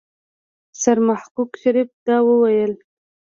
سرمحقق 0.81 1.49
شريف 1.61 1.89
دا 2.07 2.17
وويل. 2.25 2.73